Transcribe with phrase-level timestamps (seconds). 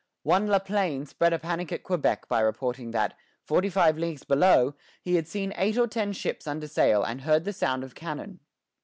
[0.23, 3.13] One La Plaine spread a panic at Quebec by reporting that,
[3.43, 7.43] forty five leagues below, he had seen eight or ten ships under sail and heard
[7.43, 8.39] the sound of cannon.